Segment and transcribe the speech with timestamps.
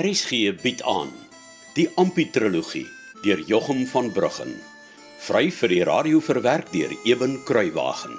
[0.00, 1.10] RSG bied aan
[1.76, 2.86] die Amputrologie
[3.20, 4.54] deur Jochum van Bruggen.
[5.20, 8.14] Vry vir die radio verwerk deur Eben Kruiwagen.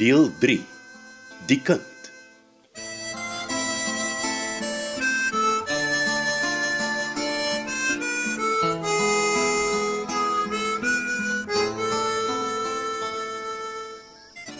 [0.00, 0.56] Deel 3.
[1.50, 1.84] Die kind.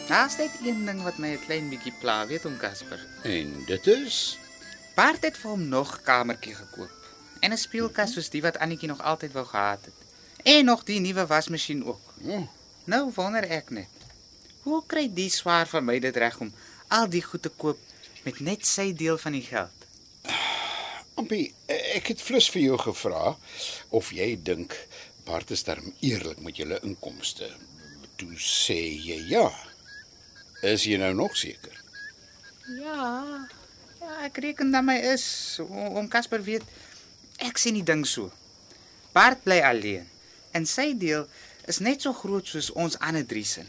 [0.09, 3.01] Daar's net een ding wat my 'n klein bietjie pla, weet om Casper.
[3.23, 4.37] En dit is
[4.99, 6.91] Bart het vir hom nog 'n kamertjie gekoop
[7.41, 9.99] en 'n speelkas soos die wat Annetjie nog altyd wou gehad het.
[10.43, 12.15] En nog die nuwe wasmasjien ook.
[12.85, 13.95] Nou wonder ek net.
[14.63, 16.53] Hoe kry die swaar van my dit reg om
[16.89, 17.79] al die goed te koop
[18.23, 19.79] met net sy deel van die geld?
[21.15, 21.55] Ampie,
[21.95, 23.37] ek het flus vir jou gevra
[23.89, 24.89] of jy dink
[25.25, 27.55] Bart is darm eerlik met julle inkomste.
[28.17, 29.53] Toe sê jy ja.
[30.63, 31.85] Is jy nou nog seker?
[32.67, 33.49] Ja.
[34.01, 35.25] Ja, ek reken dat my is
[35.69, 36.65] om Casper weet
[37.43, 38.31] ek sien die ding so.
[39.15, 40.07] Bart bly alleen
[40.57, 41.27] en sy deel
[41.69, 43.65] is net so groot soos ons ander drie se.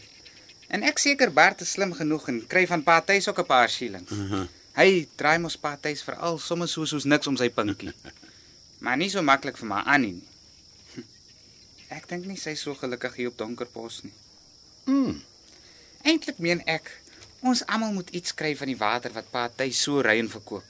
[0.70, 3.70] En ek seker Bart is slim genoeg en kry van Pa Tuis ook 'n paar
[3.70, 4.12] shillings.
[4.12, 4.48] Uh -huh.
[4.78, 7.94] Hy draai mos Pa Tuis veral sommer so soos niks om sy pinkie.
[8.84, 10.28] maar nie so maklik vir my Annie nie.
[11.98, 14.14] Ek dink nie sy is so gelukkig hier op Donkerpos nie.
[14.86, 15.22] Mm.
[16.04, 17.02] Eintlik meen ek
[17.42, 20.66] ons almal moet iets kry van die water wat Pa Tuis so reën verkoop.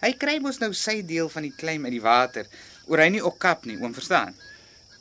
[0.00, 2.48] Hy kry mos nou sy deel van die claim uit die water,
[2.86, 4.36] oor hy nie op kap nie, oom verstaan.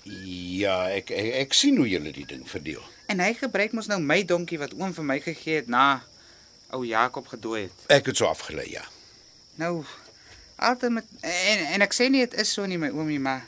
[0.06, 2.84] Ja, ek, ek ek sien hoe julle die ding verdeel.
[3.10, 6.04] En hy gebruik mos nou my donkie wat oom vir my gegee het na
[6.74, 7.86] ou Jakob gedooi het.
[7.94, 8.86] Ek het so afgelei, ja.
[9.62, 9.86] Nou
[10.56, 13.44] altyd met en en ek sê nie dit is so nie my oomie, maar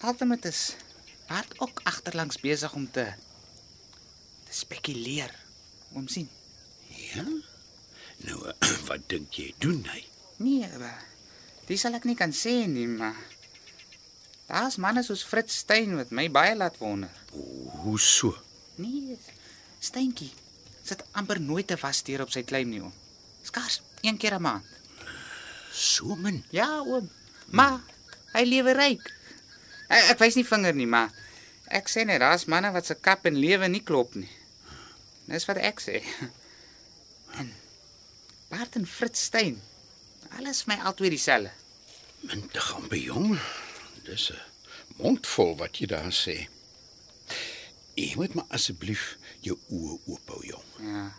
[0.00, 0.74] altyd met is
[1.28, 3.06] Bart ook agterlangs besig om te
[4.44, 5.32] te spekuleer.
[5.94, 6.28] Oom sien.
[7.14, 7.24] Ja.
[8.26, 8.38] Nou,
[8.88, 10.02] wat dink jy doen hy?
[10.42, 11.02] Nee, maar
[11.68, 13.16] dis sal ek nie kan sê nie, maar
[14.48, 17.12] daar's manne soos Fritz Stein wat my baie laat wonder.
[17.84, 18.34] Hoe so?
[18.82, 19.16] Nee,
[19.84, 20.32] Steintjie
[20.84, 22.92] sit amper nooit te was deur op sy claim nie, oom.
[23.44, 24.64] Skars een keer 'n maand.
[25.72, 26.44] So min.
[26.50, 27.10] Ja, oom.
[27.46, 27.80] Maar
[28.32, 29.04] hy lewe ryk.
[29.88, 31.10] Ek, ek wys nie vinger nie, maar
[31.68, 34.30] ek sê net daar's manne wat se kap en lewe nie klop nie.
[35.26, 36.02] Dis wat ek sê.
[38.54, 39.62] En Bart en Fritz Stein.
[40.38, 41.50] Alles my altyd dieselfde.
[42.20, 43.32] Min te gaan by jong.
[44.06, 44.38] Dis 'n
[44.96, 46.36] mondvol wat jy daar sê.
[47.94, 50.68] Jy moet maar asseblief jou oë oop hou, jong.
[50.78, 51.16] Ja.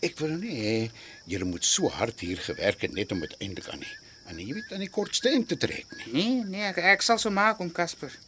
[0.00, 0.90] Ek wil nie hê
[1.24, 3.96] jy moet so hard hier gewerk het net om uiteindelik aan nie.
[4.26, 6.12] En jy weet aan die kortste eind te trek nie.
[6.12, 8.18] Nee, nee, ek, ek sal so maak om Casper.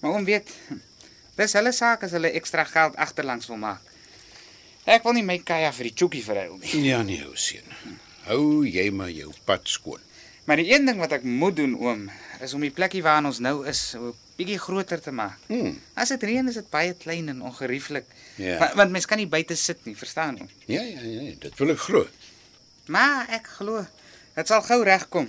[0.00, 0.50] Maar om weet,
[1.36, 3.91] dis hulle saak as hulle ekstra geld agterlangs wil maak.
[4.84, 6.72] Ek wil nie my kaja vir die chookie verruil nie.
[6.88, 7.66] Ja nee, ou seun.
[8.26, 10.02] Hou jy maar jou pad skoon.
[10.44, 12.08] Maar die een ding wat ek moet doen, oom,
[12.42, 15.38] is om die plekkie waar ons nou is, 'n bietjie groter te maak.
[15.46, 15.76] Hm.
[15.94, 18.04] As dit reën is dit baie klein en ongerieflik.
[18.36, 18.58] Ja.
[18.58, 20.46] Want, want mens kan nie buite sit nie, verstaan jy?
[20.66, 22.06] Ja, ja, ja, dit wil ek glo.
[22.86, 23.86] Maar ek glo
[24.34, 25.28] dit sal gou regkom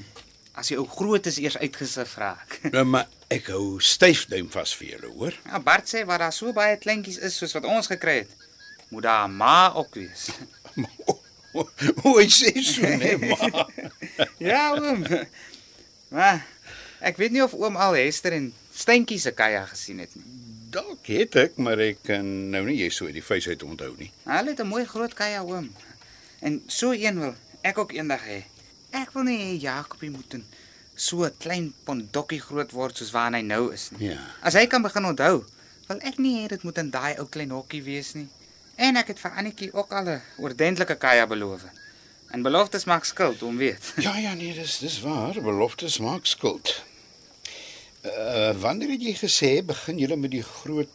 [0.53, 2.59] as jy ou groot is eers uitgesif raak.
[2.75, 5.37] Nou maar ek hou styf duim vas vir julle, hoor?
[5.49, 8.35] Ja, Bart sê waar daar so baie kleintjies is soos wat ons gekry het,
[8.93, 10.29] moet daar 'n ma ook wees.
[12.03, 13.69] Hoe hy sê so, nee, maar.
[14.37, 15.05] ja, oom.
[16.13, 16.45] Maar
[17.01, 20.25] ek weet nie of oom al Hester en Steentjie se kaja gesien het nie.
[20.73, 24.09] Dalk het ek, maar ek kan nou nie jy so die vuis uit onthou nie.
[24.25, 25.69] Hulle het 'n mooi groot kaja oom.
[26.41, 28.43] En so een wil ek ook eendag hê.
[28.91, 30.45] Ek wil nie hê Jakobie moet in
[30.95, 34.09] so 'n klein pondokkie groot word soos waar hy nou is nie.
[34.09, 34.19] Ja.
[34.41, 35.45] As hy kan begin onthou,
[35.87, 38.27] wil ek nie hê dit moet in daai ou klein hokkie wees nie.
[38.75, 41.61] En ek het vir Annetjie ook al 'n oordentlike kaja beloof.
[42.31, 43.93] En beloftes maak skuld, om weet.
[43.95, 45.41] Ja, ja, nee, dis dis waar.
[45.41, 46.83] Beloftes maak skuld.
[48.01, 50.89] Uh wanneer het jy gesê begin julle met die groot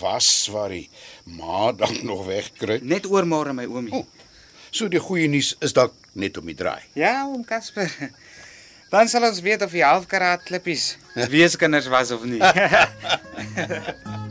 [0.00, 0.90] was waar die
[1.24, 2.78] ma dan nog wegkry?
[2.82, 3.92] Net oor môre my oomie.
[3.92, 4.06] Oh.
[4.70, 6.82] So die goeie nuus is dalk net om die draai.
[6.92, 7.92] Ja, oom Casper.
[8.90, 10.96] Dan sal ons weet of die halfkaraat klippies
[11.34, 12.40] weeskinders was of nie.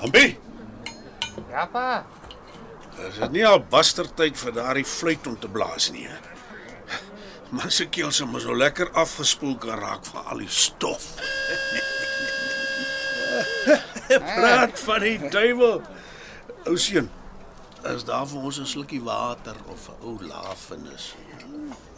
[0.00, 0.38] Ambi,
[1.50, 2.04] ja pa.
[3.08, 6.08] is dit nie al bastertyd vir daardie fluit om te blaas nie.
[7.50, 11.06] Man se keel se mos so lekker afgespoel kan raak van al die stof.
[14.36, 15.80] Praat van die duiwel.
[16.70, 17.10] Ou seun,
[17.92, 21.14] is daar vir ons 'n slukkie water of 'n ou lafenis?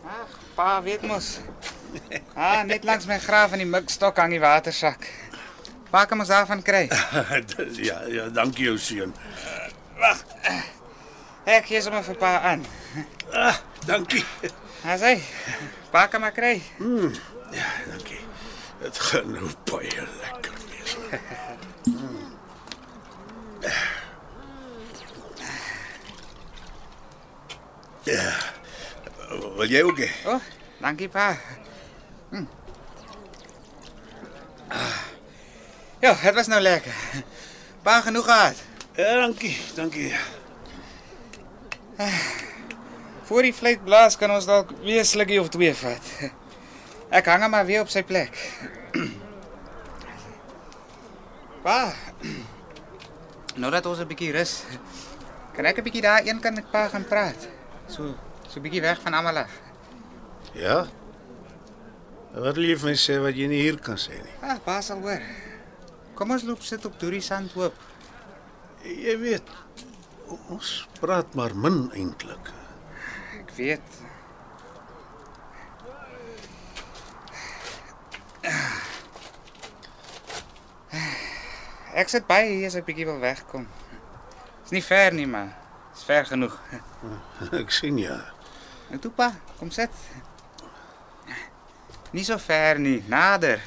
[0.03, 1.39] Ag, pa weet mos.
[2.35, 5.07] Ah, net langs my graaf in die mikstok hang die watersak.
[5.93, 6.87] Pa kan ons daarvan kry.
[6.89, 9.13] Dis- ja, ja, dankie jou seun.
[11.45, 12.65] Ek gee sommer vir pa aan.
[13.35, 14.25] Ah, dankie.
[14.83, 15.13] Hy sê,
[15.93, 16.55] pa kan maar kry.
[17.53, 18.21] Ja, dankie.
[18.83, 20.97] Dit gaan nou baie lekker wees.
[28.03, 28.33] Ja.
[29.57, 29.99] Wil jy ook?
[30.03, 30.09] hê?
[30.27, 30.41] O, oh,
[30.83, 31.29] dankie pa.
[32.33, 32.45] Hm.
[34.69, 35.01] Ah.
[36.03, 36.95] Ja, het was nou lekker.
[37.83, 38.63] Pa genoeg gehad.
[38.93, 40.15] Ja, dankie, dankie.
[43.23, 46.09] Voor die fluit blaas kan ons dalk weer slukkie of twee vat.
[47.13, 48.35] Ek hang hom maar weer op sy plek.
[51.63, 51.93] Pa.
[53.55, 54.65] Nou dat ons 'n bietjie rus.
[55.55, 57.47] Kan ek 'n bietjie daar een kan met pa gaan praat?
[57.87, 59.55] So so 'n bietjie weg van almal af.
[60.53, 60.87] Ja.
[62.35, 64.37] Wat wil jy vir my sê wat jy nie hier kan sê nie?
[64.43, 65.23] Ah, pa sal hoor.
[66.15, 67.77] Kom ons loop sit op Dorie Sandhoop.
[68.83, 69.53] Jy weet,
[70.53, 72.51] ons praat maar min eintlik.
[73.39, 74.01] Ek weet.
[81.93, 83.67] Ek sit by hier as ek bietjie wil wegkom.
[84.65, 85.53] Is nie ver nie, maar
[85.93, 86.55] is ver genoeg.
[87.63, 88.17] Ek sien ja.
[88.93, 89.93] En toe pa, kom sit.
[92.13, 93.61] Nie so ver nie, nader.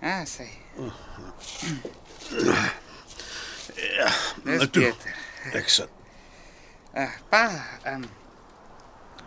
[0.00, 0.46] Ja, sê.
[3.76, 4.10] Ja,
[4.44, 4.82] Dis toe.
[4.82, 5.14] beter.
[5.56, 5.88] Ek sit.
[6.94, 7.44] Uh, pa,
[7.86, 8.08] ehm um,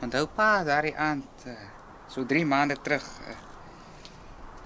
[0.04, 1.54] onthou pa daardie aand uh,
[2.12, 3.36] so 3 maande terug uh,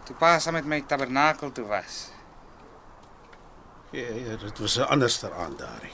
[0.08, 2.08] toe pa saam met my tabernakel toe was.
[3.94, 5.94] Ja, ja, dit was 'n anderster aand daarin.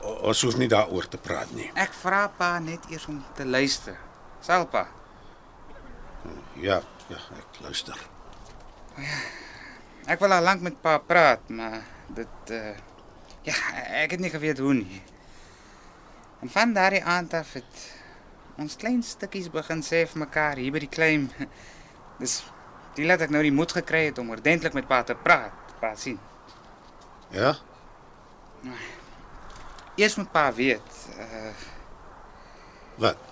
[0.00, 1.70] O- Ons hoef nie daaroor te praat nie.
[1.74, 3.96] Ek vra pa net eers om te luister.
[4.40, 4.86] Sal pa.
[6.54, 7.96] Ja, ja, ek luister.
[10.06, 11.82] Ek wil al lank met pa praat, maar
[12.16, 12.74] dit uh,
[13.46, 13.54] ja,
[14.02, 15.02] ek het nie geweet hoe nie.
[16.40, 17.82] En van daardie aand af het
[18.60, 21.28] ons klein stukkies begin sê vir mekaar hier by die claim.
[22.20, 22.40] Dis
[22.96, 25.76] die laat ek nou die moed gekry het om ordentlik met pa te praat.
[25.80, 26.18] Pa sien.
[27.32, 27.54] Ja?
[29.96, 30.96] Eers moet pa weet.
[31.16, 31.52] Uh,
[33.00, 33.26] Wat?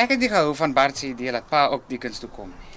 [0.00, 2.69] ek het nie gehou van Bart se idee dat pa ook diekens toe kom nie.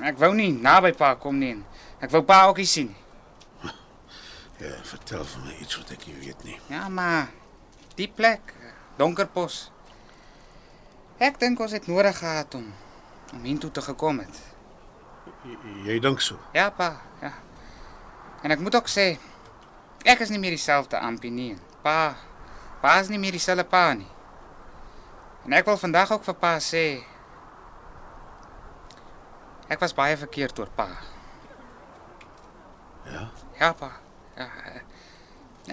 [0.00, 1.58] Ek wou nie naby pa kom nie.
[2.00, 2.98] Ek wou pa ook nie sien nie.
[4.62, 6.56] Ja, vertel vir my iets wat ek nie weet nie.
[6.70, 7.32] Ja, maar
[7.98, 8.52] die plek,
[8.94, 9.72] donkerpos.
[11.18, 12.70] Ek dink ons het nodig gehad om
[13.32, 14.38] om hiertoe te gekom het.
[15.48, 15.56] Jy,
[15.86, 16.36] jy dink so.
[16.54, 16.92] Ja, pa,
[17.22, 17.32] ja.
[18.44, 19.14] En ek moet ook sê
[20.06, 21.54] ek is nie meer dieselfde ampie nie.
[21.82, 22.14] Pa,
[22.82, 24.08] pa is nie meer dieselfde pa nie.
[25.46, 26.84] En ek wil vandag ook vir pa sê
[29.72, 30.88] ek was baie verkeerd oor pa.
[33.08, 33.28] Ja.
[33.58, 33.90] Ja, pa.
[34.36, 34.48] Ja.
[34.64, 34.80] eh,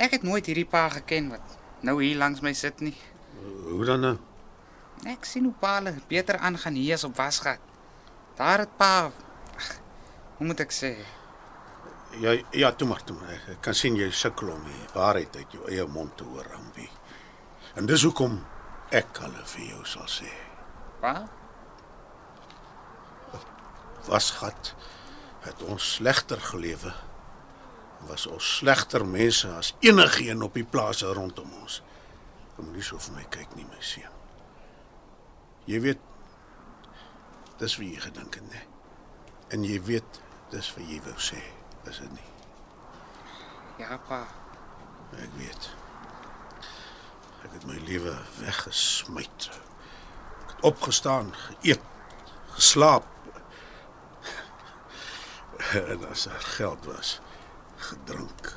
[0.06, 2.94] Ek het nooit hierdie pa geken wat nou hier langs my sit nie.
[3.66, 4.18] Hoe dan nou?
[5.10, 7.60] Ek sien hoe pa hulle beter aangaan hier as op Wasgat.
[8.38, 8.90] Daar het pa
[9.58, 9.70] ag,
[10.38, 10.92] hoe moet ek sê?
[12.20, 13.34] Ja, ja, toe maar, toe maar.
[13.50, 16.90] Ek- kan sien jy sukkel om die waarheid uit jou eie mond te hoor, Ambi.
[17.76, 18.40] En dis hoekom
[18.92, 20.30] ek hulle vir jou sal sê.
[21.02, 21.26] Pa?
[24.08, 24.74] Wasgat
[25.44, 26.94] het ons slegter gelewe.
[28.08, 31.82] Was ons slegter mense as enigiemand op die plase rondom ons.
[32.56, 34.16] Jy moet nie so vir my kyk nie, my seun.
[35.70, 36.06] Jy weet
[37.60, 38.64] dis wie jy gedink het, né?
[39.52, 40.22] En jy weet
[40.54, 41.40] dis wat jy wou sê,
[41.90, 42.30] is dit nie?
[43.80, 44.24] Ja, pa.
[45.20, 45.70] Ek weet.
[47.46, 49.50] Ek het my lewe weggesmyt.
[49.52, 51.86] Ek het opgestaan, geëet,
[52.58, 53.08] geslaap.
[55.92, 57.20] En as daar geld was,
[57.76, 58.56] gedrink.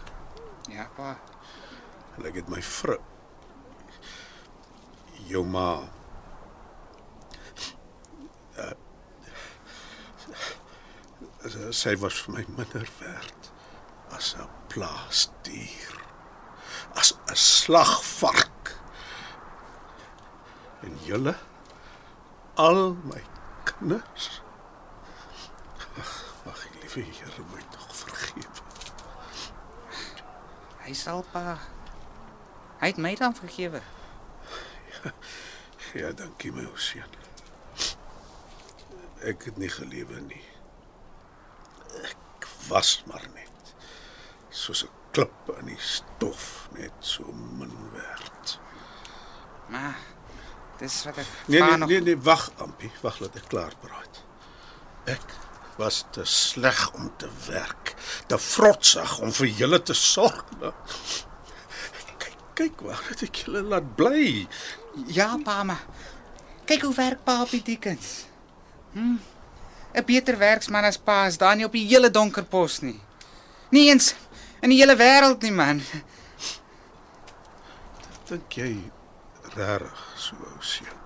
[0.70, 1.18] Ja, pa.
[2.16, 3.00] En ek het my vrou
[5.28, 5.82] jou ma
[8.58, 8.72] uh,
[11.74, 13.50] sy was vir my minder werd
[14.16, 15.96] as 'n plaasdier
[17.00, 18.74] as 'n slagvark
[20.82, 21.36] en julle
[22.54, 23.22] al my
[23.64, 24.42] kinders
[26.92, 28.70] ag liewe Here my tog vergewe
[30.82, 31.58] Hy sal pa.
[32.80, 33.80] Hy het my dan vergewe.
[35.94, 37.12] Ja, dankie my ou seun.
[39.28, 40.40] Ek het nie gelewe nie.
[42.00, 43.74] Ek was maar net
[44.50, 48.58] soos 'n klip en die stof net so min werd.
[49.68, 50.00] Maar
[50.78, 54.24] dis wat ek Nee nee nog nee, nee wag Ampie, wag laat ek klaar praat.
[55.04, 55.28] Ek
[55.82, 57.94] was te sleg om te werk,
[58.30, 60.44] te vrotsig om vir julle te sorg.
[62.22, 64.46] Kyk, kyk waar het ek julle laat bly.
[65.10, 65.82] Ja, pa, maar
[66.68, 68.14] kyk hoe werk pa op die dekens.
[68.94, 69.18] Hm.
[69.92, 73.00] 'n Beter werksman as pa is daar nie op die hele donker pos nie.
[73.70, 74.14] Nie eens
[74.60, 75.82] in die hele wêreld nie, man.
[78.28, 78.72] Dink jy
[79.56, 81.01] regtig so seun?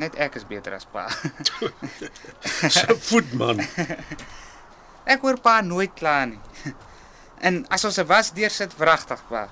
[0.00, 1.08] Net ek is beter as pa.
[2.72, 3.60] So voetman.
[5.12, 6.40] Ek hoor pa nooit kla nie.
[7.42, 9.48] En as ons 'n was deursit wragtig pa.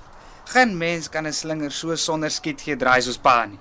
[0.53, 3.59] Geen mens kan 'n slinger so sonder skiet gee draai soos pa nie.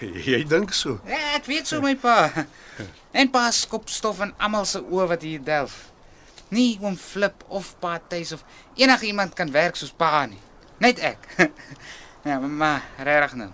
[0.00, 1.00] Jy dink so.
[1.06, 2.30] Ja, ek weet so my pa.
[3.12, 5.90] En pa skop stof in almal se oë wat hier delf.
[6.54, 8.44] Nie oom Flip of pa Tuis of
[8.76, 10.40] enigiemand kan werk soos pa nie.
[10.78, 11.50] Net ek.
[12.24, 13.50] Ja, maar regtig nou.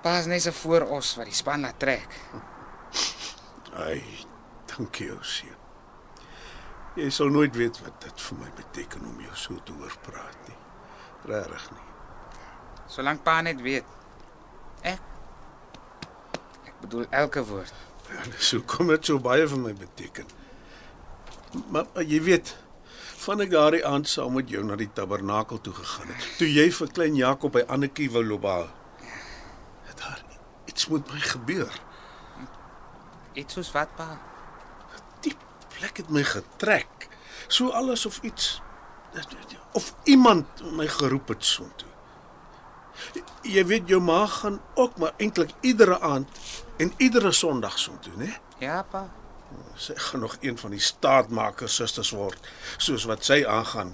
[0.00, 2.14] Pa is net so voor ons wat die span laat trek.
[3.80, 4.00] Ai,
[4.70, 5.56] dankie ou seun.
[6.98, 10.48] Jy sal nooit weet wat dit vir my beteken om jou so te hoor praat
[10.48, 10.56] nie.
[11.30, 11.86] Regtig nie.
[12.90, 13.86] Solank pa net weet.
[14.82, 15.06] Ek
[16.66, 17.74] Ek bedoel elke woord.
[18.08, 20.26] Ja, dis hoekom dit so baie vir my beteken.
[21.68, 22.54] Maar, maar jy weet,
[23.20, 26.70] van ek daardie aand saam met jou na die tabernakel toe gegaan het, toe jy
[26.72, 28.68] vir klein Jakob by Annetjie wou loop haal.
[30.80, 31.80] Iets met my gebeur.
[33.36, 34.14] Iets soos wat pa?
[35.20, 35.34] Die
[35.76, 37.08] plek het my getrek.
[37.52, 38.62] So alles of iets
[39.76, 41.88] of iemand my geroep het soontoe.
[43.44, 46.28] Jy weet jou ma gaan ook maar eintlik iedere aand
[46.76, 48.32] en iedere Sondag soontoe, né?
[48.58, 49.04] Ja pa.
[49.76, 53.92] Sy gaan nog een van die staatmakers susters word, soos wat sy aangaan.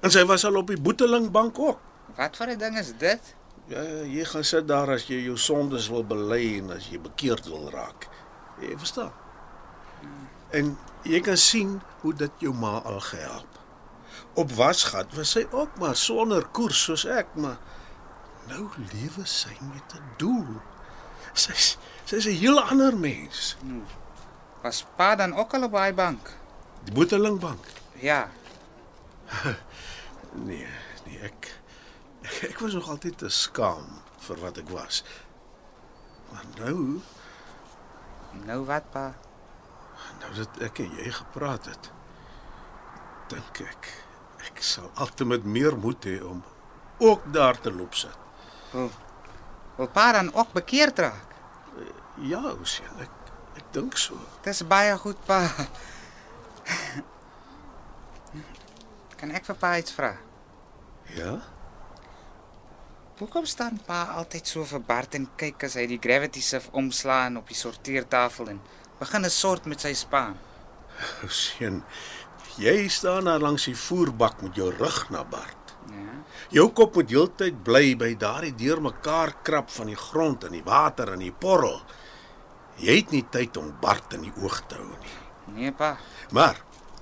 [0.00, 1.78] En sy was al op die boetelingbank ook.
[2.16, 3.36] Wat vir 'n ding is dit?
[3.70, 7.46] Ja, jy gaan sit daar as jy jou sondes wil bely en as jy bekeerd
[7.52, 8.08] wil raak.
[8.58, 9.12] Jy verstaan?
[10.50, 10.72] En
[11.06, 13.60] jy kan sien hoe dit jou ma al gehelp.
[14.34, 17.60] Op wasgat was sy ook maar sonder koers soos ek, maar
[18.50, 20.58] nou lewe sy met 'n doel.
[21.32, 23.56] Sy's sy's 'n heel ander mens.
[24.62, 26.34] Was pa dan ook al op daai bank?
[26.84, 27.64] Die boetelingbank.
[28.00, 28.30] Ja.
[30.32, 30.66] Nee,
[31.06, 31.59] nee, ek
[32.40, 33.86] ek, ek was nog altyd te skaam
[34.26, 35.02] vir wat ek was.
[36.32, 37.00] Maar nou,
[38.46, 39.10] Nou wat pa?
[40.20, 41.90] nou dat ek en jy gepraat het,
[43.28, 43.88] dink ek
[44.46, 46.40] ek sal altyd meer moed hê om
[46.98, 48.16] ook daar te loop sit.
[48.72, 48.88] Wil,
[49.76, 51.34] wil pa dan ook bekeerd raak?
[52.22, 53.10] Ja, Ocean, ek
[53.60, 54.16] ek dink so.
[54.44, 55.42] Dis baie goed pa.
[59.20, 60.14] Kan ek vir pa iets vra?
[61.16, 61.34] Ja?
[63.20, 67.50] Hoekom staan pa altyd so verbaasd en kyk as hy die gravity sieve omslaan op
[67.52, 68.60] die sorteertafel en
[68.96, 70.38] begin 'n sort met sy spaan?
[71.24, 71.82] Ocean,
[72.56, 75.74] jy staan daar langs die voerbak met jou rug na Bart.
[75.90, 76.14] Ja.
[76.48, 81.12] Jou kop moet heeltyd bly by daardie deurmekaar krap van die grond en die water
[81.12, 81.82] en die porrel.
[82.76, 85.16] Jy het nie tyd om Bart in die oog te hou nie.
[85.60, 85.98] Nee pa.
[86.32, 86.56] Maar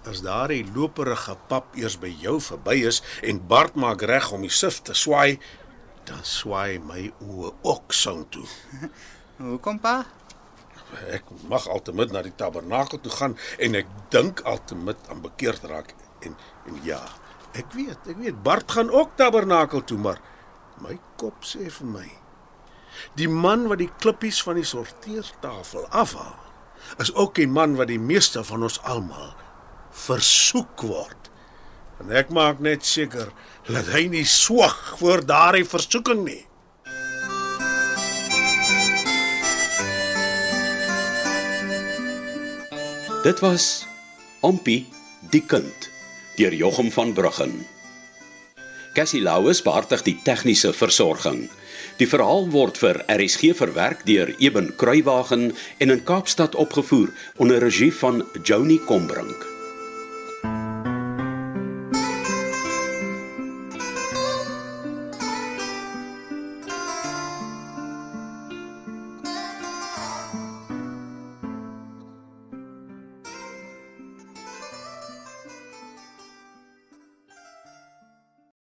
[0.07, 4.51] as daardie loperige pap eers by jou verby is en Bart maak reg om die
[4.51, 5.39] sif te swaai,
[6.09, 8.47] dan swaai my oë ook soontoe.
[9.51, 10.03] Hoekom pa?
[11.13, 15.93] Ek mag altyd na die tabernakel toe gaan en ek dink altyd aan bekeerd raak
[16.25, 16.37] en
[16.69, 17.03] en ja,
[17.57, 20.21] ek weet, ek weet Bart gaan ook tabernakel toe, maar
[20.83, 22.09] my kop sê vir my
[23.19, 26.49] die man wat die klippies van die sorteertafel afhaal
[27.03, 29.35] is ook die man wat die meeste van ons almal
[30.07, 31.31] versoek word.
[31.99, 33.33] En ek maak net seker
[33.67, 36.43] dat hy nie swag voor daardie versoeking nie.
[43.27, 43.87] Dit was
[44.47, 44.87] Ompie
[45.33, 45.91] die kind
[46.39, 47.59] deur Jochum van Bruggen.
[48.95, 51.49] Cassie Lauis beheerdig die tegniese versorging.
[51.99, 55.51] Die verhaal word vir RSG verwerk deur Eben Kruiwagen
[55.83, 59.58] en in Kaapstad opgevoer onder regie van Joni Combrink.